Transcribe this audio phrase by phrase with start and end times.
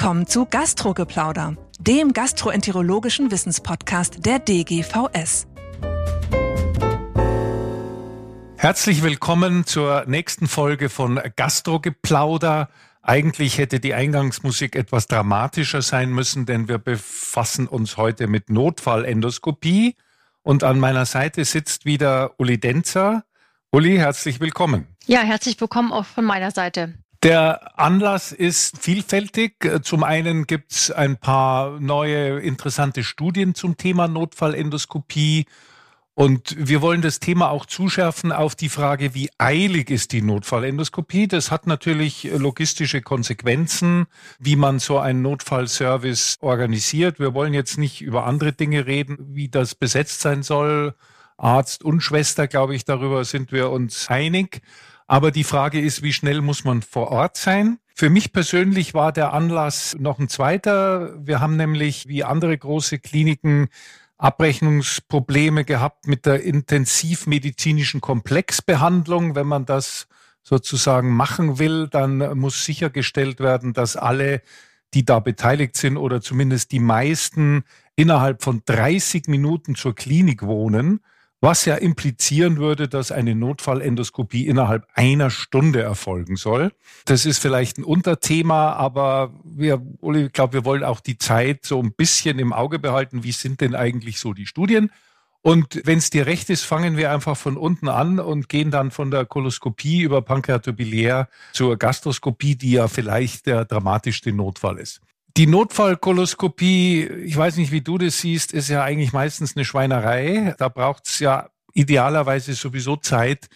[0.00, 5.46] Willkommen zu Gastrogeplauder, dem gastroenterologischen Wissenspodcast der DGVS.
[8.56, 12.70] Herzlich willkommen zur nächsten Folge von Gastrogeplauder.
[13.02, 19.96] Eigentlich hätte die Eingangsmusik etwas dramatischer sein müssen, denn wir befassen uns heute mit Notfallendoskopie.
[20.40, 23.24] Und an meiner Seite sitzt wieder Uli Denzer.
[23.70, 24.86] Uli, herzlich willkommen.
[25.04, 26.94] Ja, herzlich willkommen auch von meiner Seite.
[27.22, 29.52] Der Anlass ist vielfältig.
[29.82, 35.44] Zum einen gibt es ein paar neue interessante Studien zum Thema Notfallendoskopie.
[36.14, 41.28] Und wir wollen das Thema auch zuschärfen auf die Frage, wie eilig ist die Notfallendoskopie?
[41.28, 44.06] Das hat natürlich logistische Konsequenzen,
[44.38, 47.20] wie man so einen Notfallservice organisiert.
[47.20, 50.94] Wir wollen jetzt nicht über andere Dinge reden, wie das besetzt sein soll.
[51.36, 54.62] Arzt und Schwester, glaube ich, darüber sind wir uns einig.
[55.10, 57.80] Aber die Frage ist, wie schnell muss man vor Ort sein?
[57.96, 61.18] Für mich persönlich war der Anlass noch ein zweiter.
[61.26, 63.66] Wir haben nämlich wie andere große Kliniken
[64.18, 69.34] Abrechnungsprobleme gehabt mit der intensivmedizinischen Komplexbehandlung.
[69.34, 70.06] Wenn man das
[70.44, 74.42] sozusagen machen will, dann muss sichergestellt werden, dass alle,
[74.94, 77.64] die da beteiligt sind oder zumindest die meisten
[77.96, 81.00] innerhalb von 30 Minuten zur Klinik wohnen
[81.40, 86.72] was ja implizieren würde, dass eine Notfallendoskopie innerhalb einer Stunde erfolgen soll.
[87.06, 91.64] Das ist vielleicht ein Unterthema, aber wir, Uli, ich glaube, wir wollen auch die Zeit
[91.64, 93.24] so ein bisschen im Auge behalten.
[93.24, 94.90] Wie sind denn eigentlich so die Studien?
[95.42, 98.90] Und wenn es dir recht ist, fangen wir einfach von unten an und gehen dann
[98.90, 105.00] von der Koloskopie über Pankreatobilär zur Gastroskopie, die ja vielleicht der dramatischste Notfall ist.
[105.36, 110.54] Die Notfallkoloskopie, ich weiß nicht, wie du das siehst, ist ja eigentlich meistens eine Schweinerei.
[110.58, 113.48] Da braucht es ja idealerweise sowieso Zeit,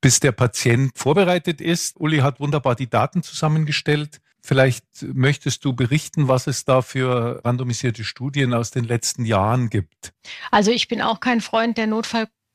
[0.00, 1.98] bis der Patient vorbereitet ist.
[1.98, 4.20] Uli hat wunderbar die Daten zusammengestellt.
[4.44, 10.12] Vielleicht möchtest du berichten, was es da für randomisierte Studien aus den letzten Jahren gibt.
[10.50, 11.86] Also ich bin auch kein Freund der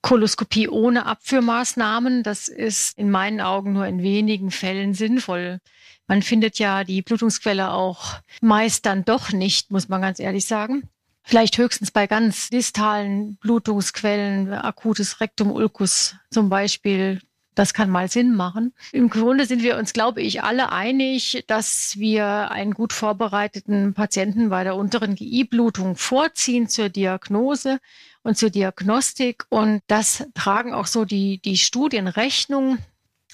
[0.08, 2.24] Notfallkoloskopie ohne Abführmaßnahmen.
[2.24, 5.60] Das ist in meinen Augen nur in wenigen Fällen sinnvoll.
[6.08, 10.84] Man findet ja die Blutungsquelle auch meist dann doch nicht, muss man ganz ehrlich sagen.
[11.24, 17.20] Vielleicht höchstens bei ganz distalen Blutungsquellen, akutes Rectum ulcus zum Beispiel.
[17.54, 18.74] Das kann mal Sinn machen.
[18.94, 24.50] Im Grunde sind wir uns, glaube ich, alle einig, dass wir einen gut vorbereiteten Patienten
[24.50, 27.80] bei der unteren GI-Blutung vorziehen zur Diagnose
[28.28, 29.46] und zur Diagnostik.
[29.50, 32.78] Und das tragen auch so die, die Studien Rechnung.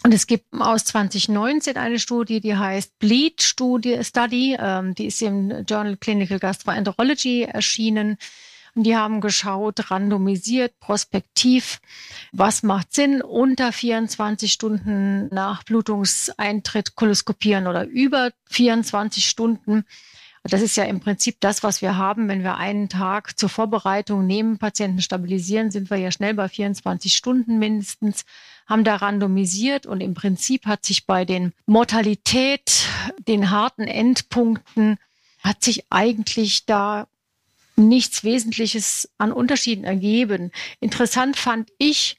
[0.03, 4.55] Und es gibt aus 2019 eine Studie, die heißt Bleed Studie Study.
[4.59, 8.17] Ähm, die ist im Journal Clinical Gastroenterology erschienen.
[8.75, 11.79] Und die haben geschaut, randomisiert, prospektiv,
[12.31, 19.85] was macht Sinn, unter 24 Stunden nach Blutungseintritt koloskopieren oder über 24 Stunden.
[20.43, 22.27] Das ist ja im Prinzip das, was wir haben.
[22.27, 27.15] Wenn wir einen Tag zur Vorbereitung nehmen, Patienten stabilisieren, sind wir ja schnell bei 24
[27.15, 28.25] Stunden mindestens
[28.65, 32.85] haben da randomisiert und im Prinzip hat sich bei den Mortalität,
[33.27, 34.97] den harten Endpunkten,
[35.41, 37.07] hat sich eigentlich da
[37.75, 40.51] nichts Wesentliches an Unterschieden ergeben.
[40.79, 42.17] Interessant fand ich,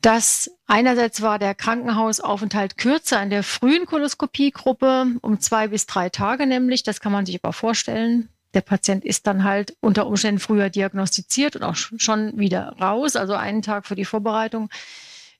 [0.00, 6.46] dass einerseits war der Krankenhausaufenthalt kürzer in der frühen Koloskopiegruppe, um zwei bis drei Tage
[6.46, 6.84] nämlich.
[6.84, 8.28] Das kann man sich aber vorstellen.
[8.54, 13.34] Der Patient ist dann halt unter Umständen früher diagnostiziert und auch schon wieder raus, also
[13.34, 14.70] einen Tag für die Vorbereitung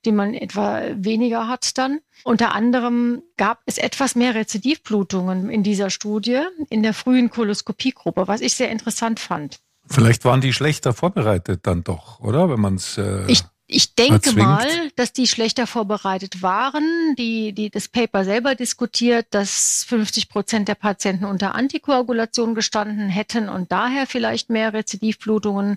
[0.04, 2.00] die man etwa weniger hat dann.
[2.24, 8.40] Unter anderem gab es etwas mehr Rezidivblutungen in dieser Studie in der frühen Koloskopiegruppe, was
[8.40, 9.60] ich sehr interessant fand.
[9.86, 12.50] Vielleicht waren die schlechter vorbereitet dann doch, oder?
[12.50, 14.38] Wenn man es äh, ich, ich denke erzwingt.
[14.38, 17.14] mal, dass die schlechter vorbereitet waren.
[17.16, 23.48] Die, die das Paper selber diskutiert, dass 50 Prozent der Patienten unter Antikoagulation gestanden hätten
[23.48, 25.76] und daher vielleicht mehr Rezidivblutungen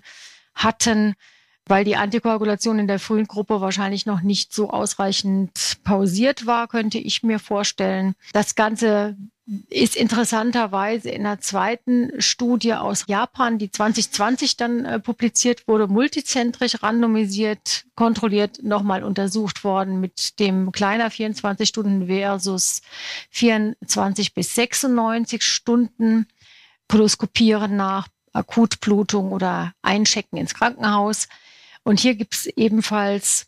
[0.55, 1.15] hatten
[1.67, 6.97] weil die Antikoagulation in der frühen Gruppe wahrscheinlich noch nicht so ausreichend pausiert war, könnte
[6.97, 8.15] ich mir vorstellen.
[8.33, 9.15] Das Ganze
[9.69, 16.81] ist interessanterweise in einer zweiten Studie aus Japan, die 2020 dann äh, publiziert wurde, multizentrisch
[16.81, 22.81] randomisiert, kontrolliert nochmal untersucht worden mit dem kleiner 24 Stunden versus
[23.31, 26.27] 24 bis 96 Stunden
[26.87, 31.27] Koloskopieren nach Akutblutung oder Einchecken ins Krankenhaus.
[31.83, 33.47] Und hier gibt es ebenfalls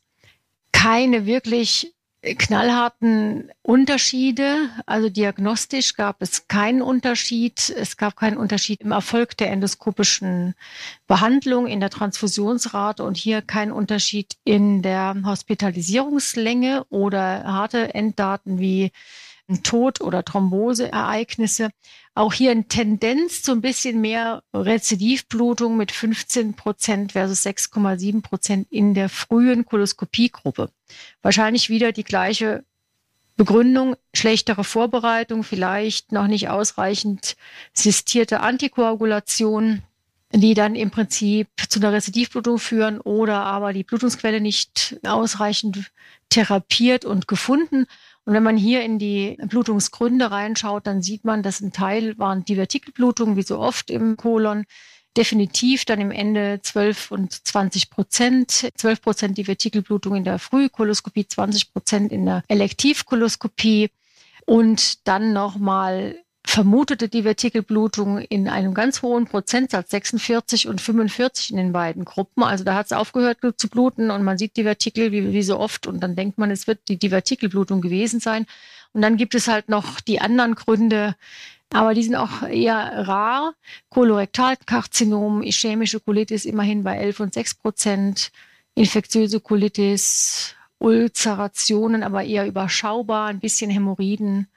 [0.71, 1.92] keine wirklich
[2.23, 4.69] knallharten Unterschiede.
[4.85, 7.69] Also diagnostisch gab es keinen Unterschied.
[7.69, 10.55] Es gab keinen Unterschied im Erfolg der endoskopischen
[11.07, 18.91] Behandlung, in der Transfusionsrate und hier keinen Unterschied in der Hospitalisierungslänge oder harte Enddaten wie
[19.63, 21.69] Tod- oder Thromboseereignisse.
[22.15, 28.67] Auch hier eine Tendenz zu ein bisschen mehr Rezidivblutung mit 15 Prozent versus 6,7 Prozent
[28.71, 30.69] in der frühen Koloskopiegruppe.
[31.21, 32.63] Wahrscheinlich wieder die gleiche
[33.35, 37.35] Begründung, schlechtere Vorbereitung, vielleicht noch nicht ausreichend
[37.73, 39.81] sistierte Antikoagulation,
[40.31, 45.91] die dann im Prinzip zu einer Rezidivblutung führen oder aber die Blutungsquelle nicht ausreichend
[46.29, 47.85] therapiert und gefunden.
[48.25, 52.45] Und wenn man hier in die Blutungsgründe reinschaut, dann sieht man, dass ein Teil waren
[52.45, 54.65] Divertikelblutungen, wie so oft im Kolon.
[55.17, 58.69] Definitiv dann im Ende 12 und 20 Prozent.
[58.75, 63.89] 12 Prozent Divertikelblutung in der Frühkoloskopie, 20 Prozent in der Elektivkoloskopie.
[64.45, 71.71] Und dann nochmal vermutete Divertikelblutung in einem ganz hohen Prozentsatz, 46 und 45 in den
[71.71, 72.43] beiden Gruppen.
[72.43, 75.87] Also da hat es aufgehört zu bluten und man sieht Divertikel wie, wie so oft
[75.87, 78.45] und dann denkt man, es wird die Divertikelblutung gewesen sein.
[78.91, 81.15] Und dann gibt es halt noch die anderen Gründe,
[81.71, 83.53] aber die sind auch eher rar.
[83.89, 88.31] Kolorektalkarzinom, ischämische Colitis immerhin bei 11 und 6 Prozent,
[88.75, 94.47] infektiöse Colitis, Ulzerationen, aber eher überschaubar, ein bisschen Hämorrhoiden.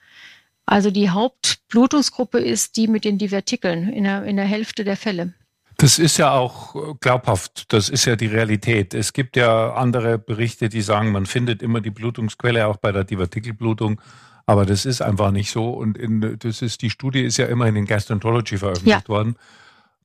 [0.66, 5.34] Also die Hauptblutungsgruppe ist die mit den Divertikeln in der, in der Hälfte der Fälle.
[5.78, 7.72] Das ist ja auch glaubhaft.
[7.72, 8.94] Das ist ja die Realität.
[8.94, 13.04] Es gibt ja andere Berichte, die sagen, man findet immer die Blutungsquelle auch bei der
[13.04, 14.00] Divertikelblutung.
[14.46, 15.70] Aber das ist einfach nicht so.
[15.70, 19.08] Und in, das ist, die Studie ist ja immer in den Gastroenterology veröffentlicht ja.
[19.08, 19.36] worden.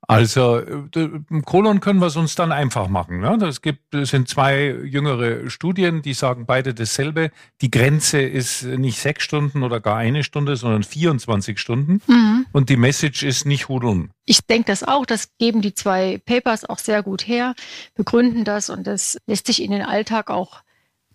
[0.07, 3.19] Also im Kolon können wir es uns dann einfach machen.
[3.19, 3.37] Ne?
[3.39, 7.31] Das gibt, es sind zwei jüngere Studien, die sagen beide dasselbe.
[7.61, 12.01] Die Grenze ist nicht sechs Stunden oder gar eine Stunde, sondern 24 Stunden.
[12.07, 12.45] Mhm.
[12.51, 14.09] Und die Message ist nicht Hurun.
[14.25, 15.05] Ich denke das auch.
[15.05, 17.53] Das geben die zwei Papers auch sehr gut her,
[17.95, 20.63] begründen das und das lässt sich in den Alltag auch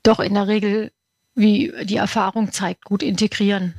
[0.04, 0.92] doch in der Regel,
[1.34, 3.74] wie die Erfahrung zeigt, gut integrieren.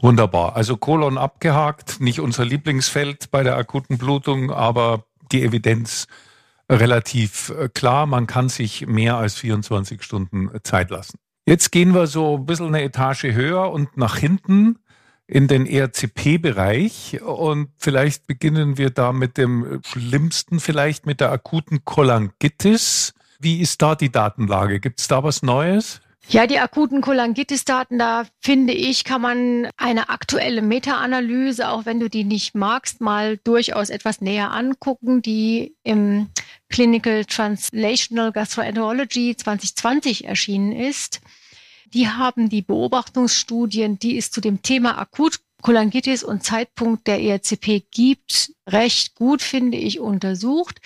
[0.00, 0.56] Wunderbar.
[0.56, 6.06] Also Kolon abgehakt, nicht unser Lieblingsfeld bei der akuten Blutung, aber die Evidenz
[6.68, 8.06] relativ äh, klar.
[8.06, 11.18] Man kann sich mehr als 24 Stunden Zeit lassen.
[11.46, 14.78] Jetzt gehen wir so ein bisschen eine Etage höher und nach hinten
[15.26, 21.84] in den ERCP-Bereich und vielleicht beginnen wir da mit dem schlimmsten, vielleicht mit der akuten
[21.84, 23.14] Cholangitis.
[23.40, 24.80] Wie ist da die Datenlage?
[24.80, 26.00] Gibt es da was Neues?
[26.28, 32.08] Ja, die akuten Cholangitis-Daten, da finde ich, kann man eine aktuelle Meta-Analyse, auch wenn du
[32.08, 36.28] die nicht magst, mal durchaus etwas näher angucken, die im
[36.70, 41.20] Clinical Translational Gastroenterology 2020 erschienen ist.
[41.92, 47.84] Die haben die Beobachtungsstudien, die es zu dem Thema akut Cholangitis und Zeitpunkt der ERCP
[47.90, 50.80] gibt, recht gut, finde ich, untersucht.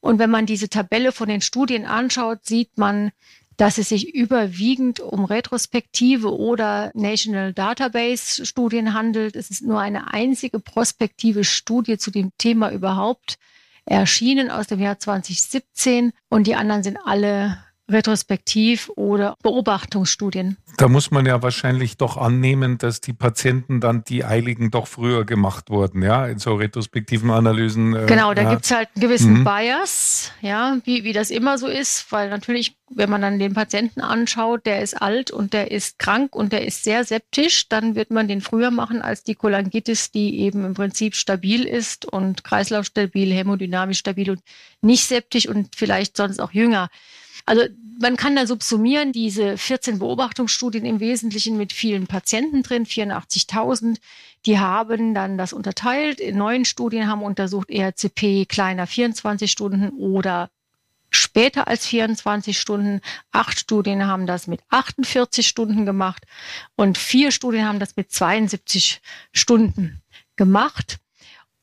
[0.00, 3.12] Und wenn man diese Tabelle von den Studien anschaut, sieht man,
[3.58, 9.34] dass es sich überwiegend um retrospektive oder National Database Studien handelt.
[9.34, 13.36] Es ist nur eine einzige prospektive Studie zu dem Thema überhaupt
[13.84, 17.58] erschienen aus dem Jahr 2017 und die anderen sind alle
[17.90, 20.58] retrospektiv oder Beobachtungsstudien.
[20.76, 25.24] Da muss man ja wahrscheinlich doch annehmen, dass die Patienten dann die Eiligen doch früher
[25.24, 27.96] gemacht wurden, ja, in so retrospektiven Analysen.
[27.96, 28.50] Äh, genau, da ja.
[28.50, 29.44] gibt es halt einen gewissen mhm.
[29.44, 34.00] Bias, ja, wie, wie das immer so ist, weil natürlich, wenn man dann den Patienten
[34.00, 38.10] anschaut, der ist alt und der ist krank und der ist sehr septisch, dann wird
[38.10, 43.32] man den früher machen als die Cholangitis, die eben im Prinzip stabil ist und kreislaufstabil,
[43.32, 44.40] hämodynamisch stabil und
[44.82, 46.90] nicht septisch und vielleicht sonst auch jünger.
[47.48, 47.64] Also
[47.98, 53.96] man kann da subsumieren, diese 14 Beobachtungsstudien im Wesentlichen mit vielen Patienten drin, 84.000.
[54.44, 56.20] Die haben dann das unterteilt.
[56.20, 60.50] In neun Studien haben untersucht ERCP kleiner 24 Stunden oder
[61.08, 63.00] später als 24 Stunden.
[63.32, 66.24] Acht Studien haben das mit 48 Stunden gemacht
[66.76, 69.00] und vier Studien haben das mit 72
[69.32, 70.02] Stunden
[70.36, 70.98] gemacht.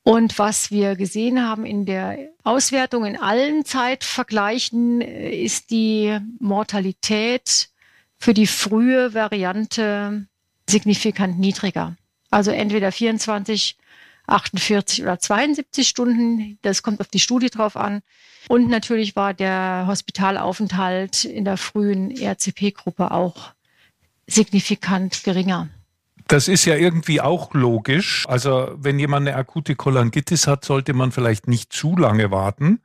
[0.06, 7.70] Und was wir gesehen haben in der Auswertung in allen Zeitvergleichen äh, ist die Mortalität
[8.16, 10.28] für die frühe Variante
[10.70, 11.96] signifikant niedriger.
[12.30, 13.76] Also entweder 24,
[14.28, 16.60] 48 oder 72 Stunden.
[16.62, 18.02] Das kommt auf die Studie drauf an.
[18.46, 23.54] Und natürlich war der Hospitalaufenthalt in der frühen RCP-Gruppe auch
[24.28, 25.68] signifikant geringer.
[26.28, 28.24] Das ist ja irgendwie auch logisch.
[28.28, 32.80] Also wenn jemand eine akute Cholangitis hat, sollte man vielleicht nicht zu lange warten.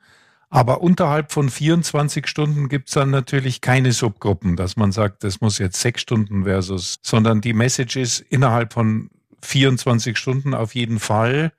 [0.50, 5.58] Aber unterhalb von 24 Stunden gibt's dann natürlich keine Subgruppen, dass man sagt, das muss
[5.60, 9.10] jetzt sechs Stunden versus, sondern die Message ist innerhalb von
[9.42, 11.54] 24 Stunden auf jeden Fall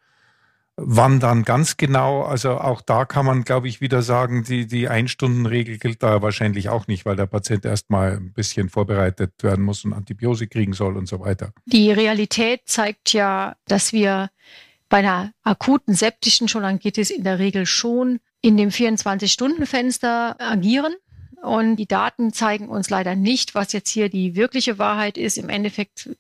[0.77, 4.89] Wann dann ganz genau, also auch da kann man, glaube ich, wieder sagen, die, die
[4.89, 9.85] Einstundenregel gilt da wahrscheinlich auch nicht, weil der Patient erstmal ein bisschen vorbereitet werden muss
[9.85, 11.53] und Antibiose kriegen soll und so weiter.
[11.67, 14.31] Die Realität zeigt ja, dass wir
[14.89, 20.95] bei einer akuten septischen Cholangitis in der Regel schon in dem 24-Stunden-Fenster agieren.
[21.43, 25.39] Und die Daten zeigen uns leider nicht, was jetzt hier die wirkliche Wahrheit ist.
[25.39, 26.11] Im Endeffekt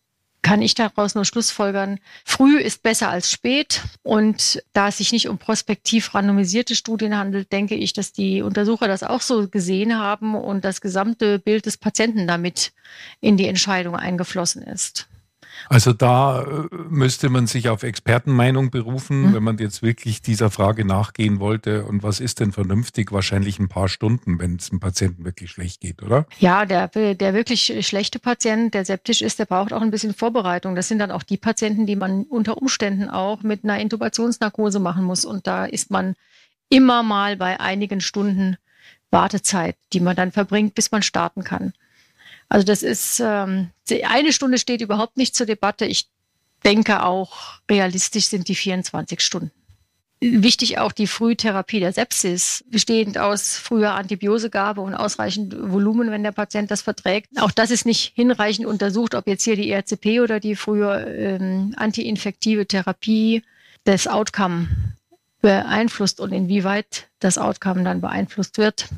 [0.43, 3.83] kann ich daraus nur Schlussfolgern, früh ist besser als spät.
[4.03, 8.89] Und da es sich nicht um prospektiv randomisierte Studien handelt, denke ich, dass die Untersucher
[8.89, 12.73] das auch so gesehen haben und das gesamte Bild des Patienten damit
[13.21, 15.09] in die Entscheidung eingeflossen ist.
[15.69, 19.35] Also da äh, müsste man sich auf Expertenmeinung berufen, mhm.
[19.35, 21.85] wenn man jetzt wirklich dieser Frage nachgehen wollte.
[21.85, 23.13] Und was ist denn vernünftig?
[23.13, 26.27] Wahrscheinlich ein paar Stunden, wenn es dem Patienten wirklich schlecht geht, oder?
[26.39, 30.75] Ja, der, der wirklich schlechte Patient, der septisch ist, der braucht auch ein bisschen Vorbereitung.
[30.75, 35.05] Das sind dann auch die Patienten, die man unter Umständen auch mit einer Intubationsnarkose machen
[35.05, 35.25] muss.
[35.25, 36.15] Und da ist man
[36.69, 38.57] immer mal bei einigen Stunden
[39.11, 41.75] Wartezeit, die man dann verbringt, bis man starten kann.
[42.53, 43.71] Also das ist, ähm,
[44.05, 45.87] eine Stunde steht überhaupt nicht zur Debatte.
[45.87, 46.11] Ich
[46.67, 49.51] denke auch, realistisch sind die 24 Stunden.
[50.21, 56.33] Wichtig auch die Frühtherapie der Sepsis, bestehend aus früher Antibiosegabe und ausreichend Volumen, wenn der
[56.33, 57.31] Patient das verträgt.
[57.41, 61.73] Auch das ist nicht hinreichend untersucht, ob jetzt hier die ERCP oder die frühe ähm,
[61.79, 63.45] antiinfektive Therapie
[63.85, 64.69] das Outcome
[65.41, 68.91] beeinflusst und inwieweit das Outcome dann beeinflusst wird.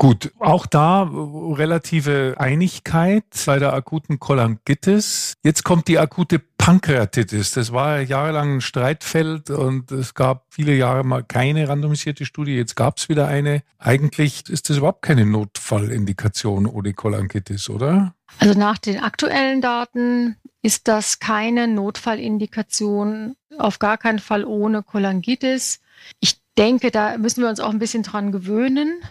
[0.00, 5.34] Gut, auch da relative Einigkeit bei der akuten Cholangitis.
[5.44, 7.50] Jetzt kommt die akute Pankreatitis.
[7.50, 12.52] Das war jahrelang ein Streitfeld und es gab viele Jahre mal keine randomisierte Studie.
[12.56, 13.62] Jetzt gab es wieder eine.
[13.76, 18.14] Eigentlich ist das überhaupt keine Notfallindikation ohne Cholangitis, oder?
[18.38, 25.80] Also nach den aktuellen Daten ist das keine Notfallindikation, auf gar keinen Fall ohne Cholangitis.
[26.20, 29.02] Ich denke, da müssen wir uns auch ein bisschen dran gewöhnen.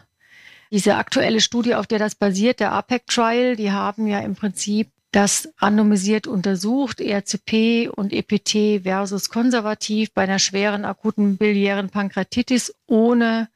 [0.71, 5.49] Diese aktuelle Studie, auf der das basiert, der APEC-Trial, die haben ja im Prinzip das
[5.57, 13.49] randomisiert untersucht, ERCP und EPT versus konservativ bei einer schweren akuten biliären Pankreatitis ohne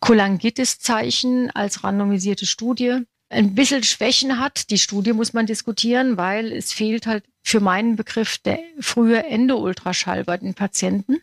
[0.00, 3.00] Cholangitis-Zeichen als randomisierte Studie.
[3.30, 7.96] Ein bisschen Schwächen hat die Studie, muss man diskutieren, weil es fehlt halt für meinen
[7.96, 11.20] Begriff der frühe Endoultraschall bei den Patienten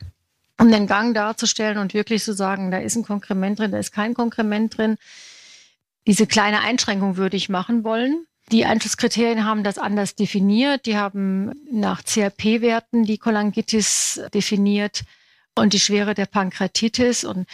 [0.62, 3.91] um den Gang darzustellen und wirklich zu sagen, da ist ein Konkrement drin, da ist
[3.91, 4.98] kein Konkrement drin.
[6.08, 8.25] Diese kleine Einschränkung würde ich machen wollen.
[8.51, 10.86] Die Einflusskriterien haben das anders definiert.
[10.86, 15.03] Die haben nach CRP-Werten die Cholangitis definiert
[15.56, 17.24] und die Schwere der Pankreatitis.
[17.24, 17.48] Und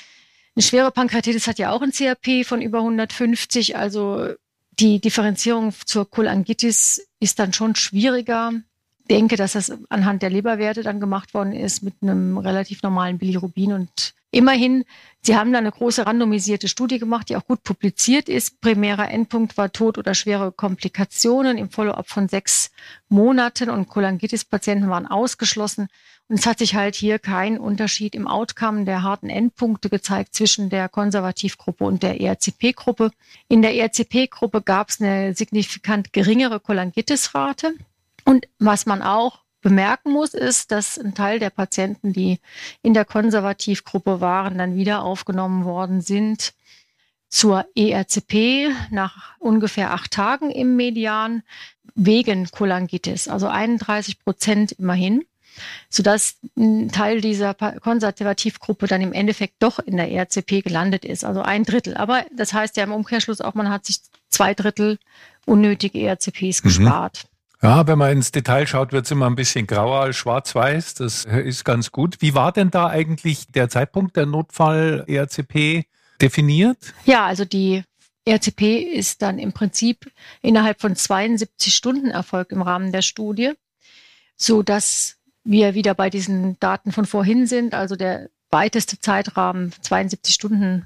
[0.56, 3.78] eine schwere Pankreatitis hat ja auch ein CRP von über 150.
[3.78, 4.34] Also
[4.80, 8.54] die Differenzierung zur Cholangitis ist dann schon schwieriger
[9.08, 13.74] denke, dass das anhand der Leberwerte dann gemacht worden ist mit einem relativ normalen Bilirubin.
[13.74, 14.86] Und immerhin,
[15.22, 18.62] Sie haben da eine große randomisierte Studie gemacht, die auch gut publiziert ist.
[18.62, 22.72] Primärer Endpunkt war Tod oder schwere Komplikationen im Follow-up von sechs
[23.10, 25.90] Monaten und Cholangitis-Patienten waren ausgeschlossen.
[26.30, 30.70] Und es hat sich halt hier kein Unterschied im Outcome der harten Endpunkte gezeigt zwischen
[30.70, 33.12] der Konservativgruppe und der ERCP-Gruppe.
[33.48, 37.76] In der ERCP-Gruppe gab es eine signifikant geringere Cholangitis-Rate.
[38.28, 42.40] Und was man auch bemerken muss, ist, dass ein Teil der Patienten, die
[42.82, 46.54] in der Konservativgruppe waren, dann wieder aufgenommen worden sind
[47.30, 51.42] zur ERCP nach ungefähr acht Tagen im Median
[51.96, 55.24] wegen Cholangitis, also 31 Prozent immerhin,
[55.90, 61.42] sodass ein Teil dieser Konservativgruppe dann im Endeffekt doch in der ERCP gelandet ist, also
[61.44, 61.96] ein Drittel.
[61.96, 65.00] Aber das heißt ja im Umkehrschluss auch, man hat sich zwei Drittel
[65.46, 66.68] unnötige ERCPs mhm.
[66.68, 67.30] gespart.
[67.62, 70.94] Ja, wenn man ins Detail schaut, wird es immer ein bisschen grauer als schwarz-weiß.
[70.96, 72.18] Das ist ganz gut.
[72.20, 75.86] Wie war denn da eigentlich der Zeitpunkt der Notfall-ERCP
[76.22, 76.78] definiert?
[77.06, 77.84] Ja, also die
[78.26, 80.12] ERCP ist dann im Prinzip
[80.42, 83.54] innerhalb von 72 Stunden erfolgt im Rahmen der Studie,
[84.36, 87.74] so dass wir wieder bei diesen Daten von vorhin sind.
[87.74, 90.86] Also der weiteste Zeitrahmen 72 Stunden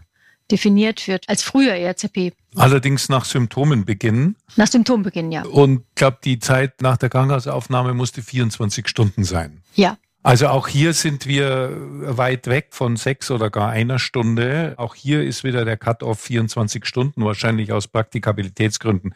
[0.51, 2.34] definiert wird als früher ERCP.
[2.55, 4.36] Allerdings nach Symptomenbeginn.
[4.58, 5.43] Nach Symptombeginn, ja.
[5.43, 9.62] Und ich glaube, die Zeit nach der Krankenhausaufnahme musste 24 Stunden sein.
[9.75, 9.98] Ja.
[10.24, 11.72] Also auch hier sind wir
[12.17, 14.75] weit weg von sechs oder gar einer Stunde.
[14.77, 19.15] Auch hier ist wieder der Cut-off 24 Stunden, wahrscheinlich aus Praktikabilitätsgründen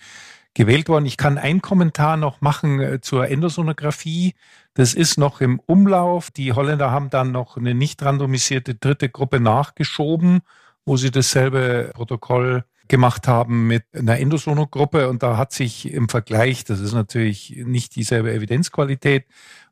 [0.56, 1.06] gewählt worden.
[1.06, 4.34] Ich kann einen Kommentar noch machen äh, zur Endosonographie.
[4.74, 6.32] Das ist noch im Umlauf.
[6.32, 10.42] Die Holländer haben dann noch eine nicht randomisierte dritte Gruppe nachgeschoben
[10.86, 16.64] wo sie dasselbe Protokoll gemacht haben mit einer Endosonogruppe und da hat sich im Vergleich,
[16.64, 19.26] das ist natürlich nicht dieselbe Evidenzqualität,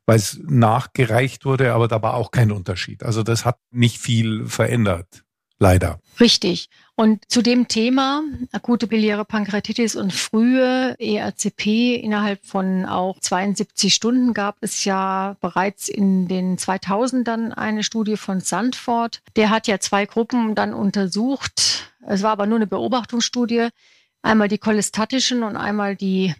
[0.06, 3.04] weil es nachgereicht wurde, aber da war auch kein Unterschied.
[3.04, 5.24] Also das hat nicht viel verändert,
[5.58, 6.00] leider.
[6.20, 6.68] Richtig.
[6.96, 14.32] Und zu dem Thema akute biliäre Pankreatitis und frühe ERCP innerhalb von auch 72 Stunden
[14.32, 19.22] gab es ja bereits in den 2000ern eine Studie von Sandford.
[19.34, 21.92] Der hat ja zwei Gruppen dann untersucht.
[22.06, 23.68] Es war aber nur eine Beobachtungsstudie.
[24.22, 26.34] Einmal die cholestatischen und einmal die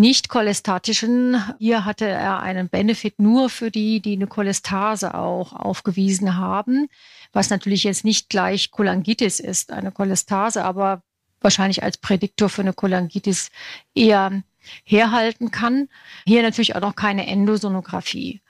[0.00, 1.40] nicht cholestatischen.
[1.58, 6.88] Hier hatte er einen Benefit nur für die, die eine Cholestase auch aufgewiesen haben
[7.32, 11.02] was natürlich jetzt nicht gleich Cholangitis ist, eine Cholestase, aber
[11.40, 13.50] wahrscheinlich als Prädiktor für eine Cholangitis
[13.94, 14.42] eher
[14.84, 15.88] herhalten kann.
[16.26, 18.42] Hier natürlich auch noch keine Endosonographie,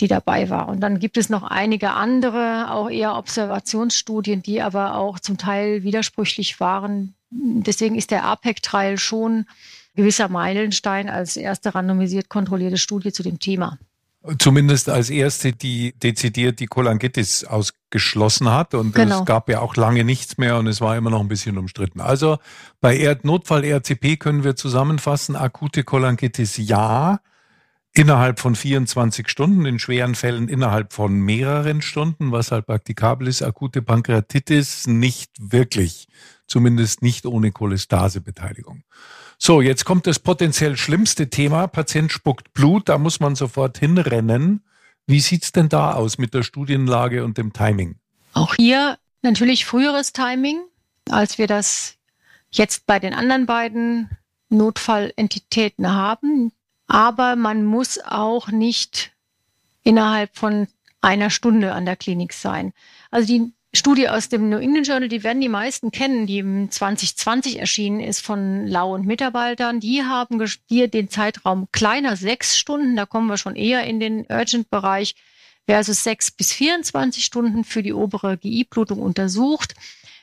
[0.00, 0.68] die dabei war.
[0.68, 5.82] Und dann gibt es noch einige andere, auch eher Observationsstudien, die aber auch zum Teil
[5.82, 7.14] widersprüchlich waren.
[7.30, 9.44] Deswegen ist der APEC-Trial schon
[9.98, 13.78] gewisser Meilenstein als erste randomisiert kontrollierte Studie zu dem Thema.
[14.38, 18.74] Zumindest als erste, die dezidiert die Cholangitis ausgeschlossen hat.
[18.74, 19.20] Und genau.
[19.20, 22.00] es gab ja auch lange nichts mehr und es war immer noch ein bisschen umstritten.
[22.00, 22.38] Also
[22.80, 27.20] bei Notfall-RCP können wir zusammenfassen, akute Cholangitis ja,
[27.92, 33.42] innerhalb von 24 Stunden, in schweren Fällen innerhalb von mehreren Stunden, was halt praktikabel ist.
[33.42, 36.06] Akute Pankreatitis nicht wirklich,
[36.46, 38.84] zumindest nicht ohne Cholestasebeteiligung.
[39.38, 41.68] So, jetzt kommt das potenziell schlimmste Thema.
[41.68, 44.64] Patient spuckt Blut, da muss man sofort hinrennen.
[45.06, 47.94] Wie sieht's denn da aus mit der Studienlage und dem Timing?
[48.34, 50.60] Auch hier natürlich früheres Timing,
[51.08, 51.96] als wir das
[52.50, 54.10] jetzt bei den anderen beiden
[54.48, 56.52] Notfallentitäten haben.
[56.88, 59.12] Aber man muss auch nicht
[59.82, 60.66] innerhalb von
[61.00, 62.72] einer Stunde an der Klinik sein.
[63.10, 66.70] Also die Studie aus dem New England Journal, die werden die meisten kennen, die im
[66.70, 69.78] 2020 erschienen ist von Lau und Mitarbeitern.
[69.78, 74.24] Die haben hier den Zeitraum kleiner sechs Stunden, da kommen wir schon eher in den
[74.30, 75.14] Urgent-Bereich,
[75.66, 79.74] versus sechs bis 24 Stunden für die obere GI-Blutung untersucht,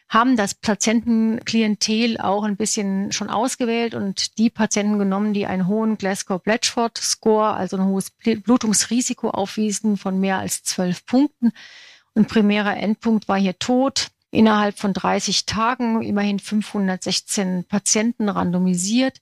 [0.10, 6.00] haben das Patientenklientel auch ein bisschen schon ausgewählt und die Patienten genommen, die einen hohen
[6.00, 11.52] Glasgow-Blatchford-Score, also ein hohes Blutungsrisiko aufwiesen von mehr als zwölf Punkten
[12.16, 14.08] ein primärer Endpunkt war hier tot.
[14.32, 19.22] Innerhalb von 30 Tagen immerhin 516 Patienten randomisiert.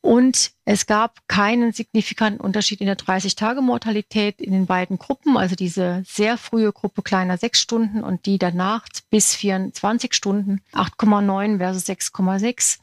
[0.00, 6.02] Und es gab keinen signifikanten Unterschied in der 30-Tage-Mortalität in den beiden Gruppen, also diese
[6.06, 12.78] sehr frühe Gruppe kleiner sechs Stunden und die danach bis 24 Stunden 8,9 versus 6,6.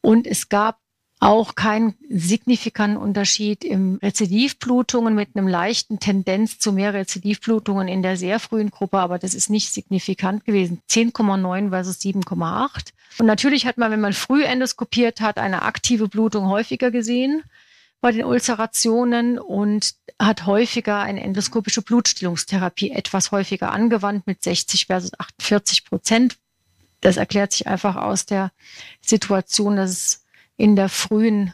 [0.00, 0.78] Und es gab
[1.24, 8.18] auch keinen signifikanten Unterschied im Rezidivblutungen mit einem leichten Tendenz zu mehr Rezidivblutungen in der
[8.18, 10.82] sehr frühen Gruppe, aber das ist nicht signifikant gewesen.
[10.90, 12.92] 10,9 versus 7,8.
[13.18, 17.42] Und natürlich hat man, wenn man früh endoskopiert hat, eine aktive Blutung häufiger gesehen
[18.02, 25.18] bei den Ulcerationen und hat häufiger eine endoskopische Blutstillungstherapie etwas häufiger angewandt mit 60 versus
[25.18, 26.36] 48 Prozent.
[27.00, 28.50] Das erklärt sich einfach aus der
[29.00, 30.23] Situation, dass es
[30.56, 31.52] in der frühen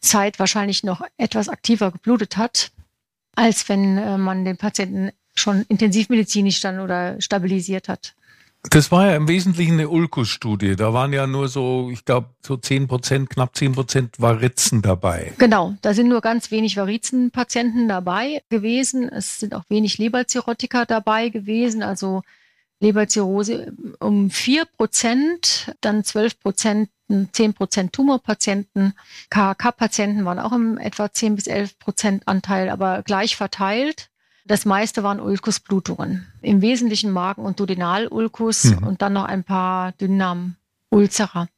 [0.00, 2.70] Zeit wahrscheinlich noch etwas aktiver geblutet hat,
[3.34, 8.14] als wenn äh, man den Patienten schon intensivmedizinisch dann oder stabilisiert hat.
[8.70, 10.74] Das war ja im Wesentlichen eine Ulkus-Studie.
[10.74, 15.32] Da waren ja nur so, ich glaube, so zehn Prozent, knapp zehn Prozent Varizen dabei.
[15.38, 19.08] Genau, da sind nur ganz wenig Varizenpatienten dabei gewesen.
[19.08, 21.82] Es sind auch wenig Leberzirrhotiker dabei gewesen.
[21.84, 22.22] Also
[22.80, 26.90] Leberzirrhose um vier Prozent, dann zwölf Prozent,
[27.32, 28.94] zehn Prozent Tumorpatienten.
[29.30, 34.10] KHK-Patienten waren auch im etwa zehn bis elf Prozent Anteil, aber gleich verteilt.
[34.44, 36.26] Das meiste waren Ulkusblutungen.
[36.40, 38.86] Im Wesentlichen Magen- und Duodenalulkus mhm.
[38.86, 41.48] und dann noch ein paar Dünndarm-Ulcerer.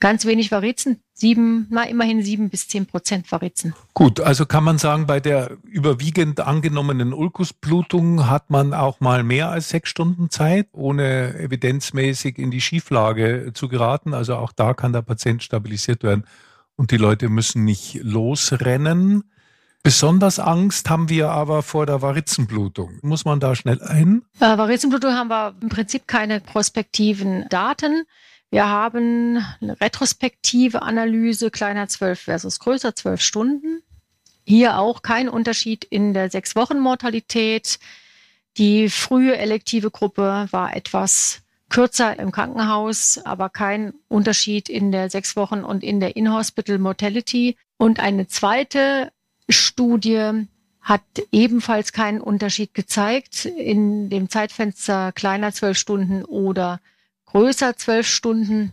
[0.00, 3.74] Ganz wenig Varizen, sieben, na immerhin sieben bis zehn Prozent Varizen.
[3.92, 9.50] Gut, also kann man sagen, bei der überwiegend angenommenen Ulkusblutung hat man auch mal mehr
[9.50, 14.14] als sechs Stunden Zeit, ohne evidenzmäßig in die Schieflage zu geraten.
[14.14, 16.24] Also auch da kann der Patient stabilisiert werden
[16.76, 19.24] und die Leute müssen nicht losrennen.
[19.82, 22.98] Besonders Angst haben wir aber vor der Varizenblutung.
[23.02, 24.22] Muss man da schnell ein?
[24.38, 28.04] Bei Varizenblutung haben wir im Prinzip keine prospektiven Daten.
[28.50, 33.82] Wir haben eine retrospektive Analyse kleiner 12 versus größer 12 Stunden.
[34.44, 37.78] Hier auch kein Unterschied in der sechs Wochen Mortalität.
[38.56, 45.36] Die frühe elektive Gruppe war etwas kürzer im Krankenhaus, aber kein Unterschied in der sechs
[45.36, 47.56] Wochen und in der In-Hospital Mortality.
[47.76, 49.12] Und eine zweite
[49.48, 50.46] Studie
[50.80, 56.80] hat ebenfalls keinen Unterschied gezeigt in dem Zeitfenster kleiner zwölf Stunden oder
[57.32, 58.72] größer zwölf Stunden.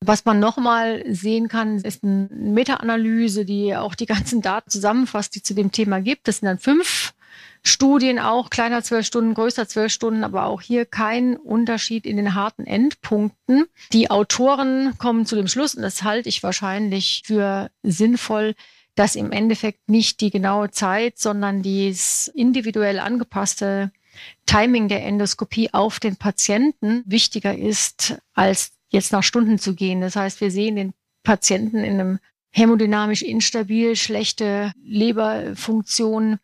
[0.00, 5.42] Was man nochmal sehen kann, ist eine Meta-Analyse, die auch die ganzen Daten zusammenfasst, die
[5.42, 6.28] zu dem Thema gibt.
[6.28, 7.14] Das sind dann fünf
[7.62, 12.34] Studien auch, kleiner zwölf Stunden, größer zwölf Stunden, aber auch hier kein Unterschied in den
[12.34, 13.64] harten Endpunkten.
[13.94, 18.54] Die Autoren kommen zu dem Schluss, und das halte ich wahrscheinlich für sinnvoll,
[18.94, 23.90] dass im Endeffekt nicht die genaue Zeit, sondern das individuell angepasste
[24.46, 30.00] Timing der Endoskopie auf den Patienten wichtiger ist, als jetzt nach Stunden zu gehen.
[30.00, 32.18] Das heißt, wir sehen den Patienten in einem
[32.50, 36.38] hämodynamisch instabil, schlechte Leberfunktion,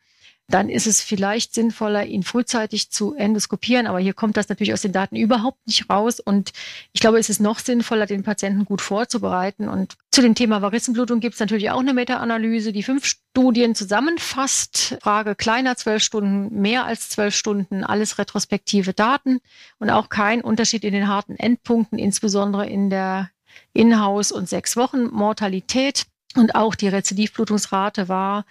[0.51, 3.87] dann ist es vielleicht sinnvoller, ihn frühzeitig zu endoskopieren.
[3.87, 6.21] Aber hier kommt das natürlich aus den Daten überhaupt nicht raus.
[6.21, 6.53] Und
[6.93, 9.69] ich glaube, es ist noch sinnvoller, den Patienten gut vorzubereiten.
[9.69, 14.99] Und zu dem Thema Varissenblutung gibt es natürlich auch eine Meta-Analyse, die fünf Studien zusammenfasst.
[15.01, 19.41] Frage kleiner zwölf Stunden, mehr als zwölf Stunden, alles retrospektive Daten
[19.79, 23.31] und auch kein Unterschied in den harten Endpunkten, insbesondere in der
[23.73, 26.07] Inhouse- und sechs Wochen Mortalität.
[26.37, 28.45] Und auch die Rezidivblutungsrate war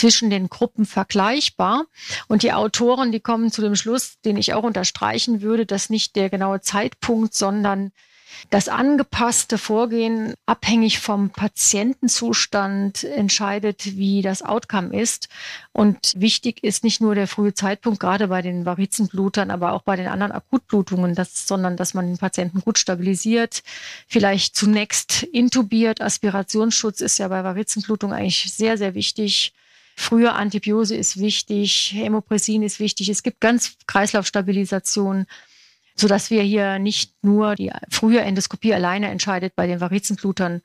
[0.00, 1.84] zwischen den Gruppen vergleichbar.
[2.26, 6.16] Und die Autoren, die kommen zu dem Schluss, den ich auch unterstreichen würde, dass nicht
[6.16, 7.92] der genaue Zeitpunkt, sondern
[8.48, 15.28] das angepasste Vorgehen abhängig vom Patientenzustand entscheidet, wie das Outcome ist.
[15.72, 19.96] Und wichtig ist nicht nur der frühe Zeitpunkt, gerade bei den Varizenblutern, aber auch bei
[19.96, 23.62] den anderen Akutblutungen, das, sondern dass man den Patienten gut stabilisiert,
[24.08, 26.00] vielleicht zunächst intubiert.
[26.00, 29.52] Aspirationsschutz ist ja bei Varizenblutung eigentlich sehr, sehr wichtig.
[30.00, 33.10] Frühe Antibiose ist wichtig, Hämopressin ist wichtig.
[33.10, 35.26] Es gibt ganz Kreislaufstabilisation,
[35.94, 40.62] sodass wir hier nicht nur die frühe Endoskopie alleine entscheidet bei den Varizenblutern,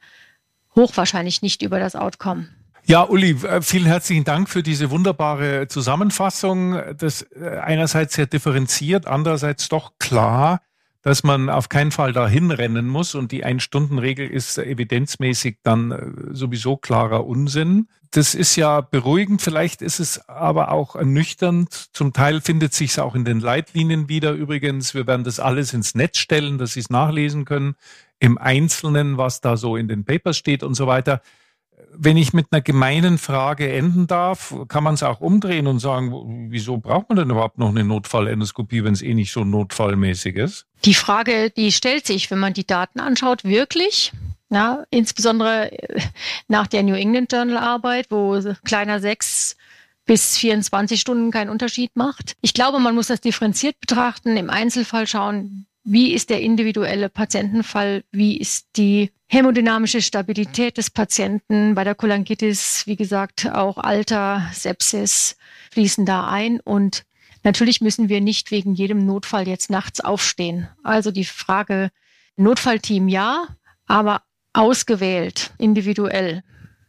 [0.73, 2.47] hochwahrscheinlich nicht über das Outcome.
[2.85, 6.81] Ja, Uli, äh, vielen herzlichen Dank für diese wunderbare Zusammenfassung.
[6.97, 10.61] Das äh, einerseits sehr differenziert, andererseits doch klar
[11.05, 16.11] dass man auf keinen Fall dahin rennen muss und die Ein-Stunden-Regel ist evidenzmäßig dann äh,
[16.31, 17.87] sowieso klarer Unsinn.
[18.09, 21.71] Das ist ja beruhigend, vielleicht ist es aber auch ernüchternd.
[21.93, 24.95] Zum Teil findet sich es auch in den Leitlinien wieder übrigens.
[24.95, 27.75] Wir werden das alles ins Netz stellen, dass Sie es nachlesen können,
[28.17, 31.21] im Einzelnen, was da so in den Papers steht und so weiter
[31.97, 36.47] wenn ich mit einer gemeinen Frage enden darf, kann man es auch umdrehen und sagen,
[36.49, 40.65] wieso braucht man denn überhaupt noch eine Notfallendoskopie, wenn es eh nicht so notfallmäßig ist?
[40.83, 44.11] Die Frage, die stellt sich, wenn man die Daten anschaut, wirklich.
[44.49, 46.01] Ja, insbesondere äh,
[46.47, 49.57] nach der New England Journal Arbeit, wo kleiner sechs
[50.05, 52.35] bis 24 Stunden keinen Unterschied macht.
[52.41, 58.03] Ich glaube, man muss das differenziert betrachten, im Einzelfall schauen, wie ist der individuelle Patientenfall,
[58.11, 65.37] wie ist die hämodynamische Stabilität des Patienten bei der Cholangitis, wie gesagt, auch Alter, Sepsis
[65.71, 67.05] fließen da ein und
[67.43, 70.67] natürlich müssen wir nicht wegen jedem Notfall jetzt nachts aufstehen.
[70.83, 71.91] Also die Frage
[72.35, 73.47] Notfallteam ja,
[73.85, 76.43] aber ausgewählt, individuell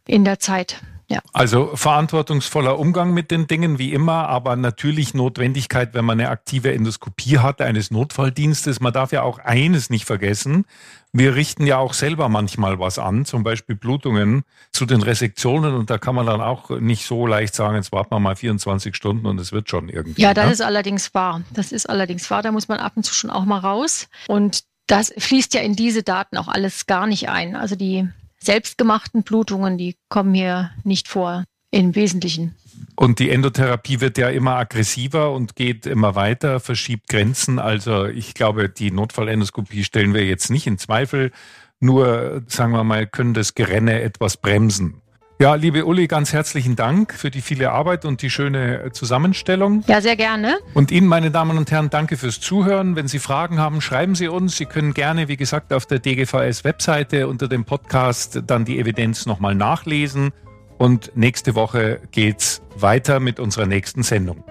[0.08, 0.80] in der Zeit.
[1.08, 1.20] Ja.
[1.32, 6.72] Also verantwortungsvoller Umgang mit den Dingen wie immer, aber natürlich Notwendigkeit, wenn man eine aktive
[6.72, 8.80] Endoskopie hat, eines Notfalldienstes.
[8.80, 10.64] Man darf ja auch eines nicht vergessen.
[11.12, 14.42] Wir richten ja auch selber manchmal was an, zum Beispiel Blutungen
[14.72, 18.10] zu den Resektionen und da kann man dann auch nicht so leicht sagen, jetzt warten
[18.10, 20.20] wir mal 24 Stunden und es wird schon irgendwie.
[20.20, 20.52] Ja, das ne?
[20.52, 21.42] ist allerdings wahr.
[21.52, 22.42] Das ist allerdings wahr.
[22.42, 24.08] Da muss man ab und zu schon auch mal raus.
[24.26, 27.56] Und das fließt ja in diese Daten auch alles gar nicht ein.
[27.56, 28.08] Also die
[28.46, 32.54] selbstgemachten Blutungen, die kommen hier nicht vor im Wesentlichen.
[32.94, 37.58] Und die Endotherapie wird ja immer aggressiver und geht immer weiter, verschiebt Grenzen.
[37.58, 41.32] Also ich glaube, die Notfallendoskopie stellen wir jetzt nicht in Zweifel.
[41.78, 45.02] Nur, sagen wir mal, können das Gerenne etwas bremsen.
[45.38, 49.84] Ja, liebe Uli, ganz herzlichen Dank für die viele Arbeit und die schöne Zusammenstellung.
[49.86, 50.56] Ja, sehr gerne.
[50.72, 52.96] Und Ihnen, meine Damen und Herren, danke fürs Zuhören.
[52.96, 54.56] Wenn Sie Fragen haben, schreiben Sie uns.
[54.56, 59.54] Sie können gerne, wie gesagt, auf der DGVS-Webseite unter dem Podcast dann die Evidenz nochmal
[59.54, 60.32] nachlesen.
[60.78, 64.42] Und nächste Woche geht's weiter mit unserer nächsten Sendung.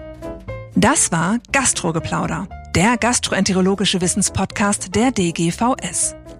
[0.76, 2.46] Das war Gastrogeplauder,
[2.76, 6.14] der gastroenterologische Wissenspodcast der DGVS.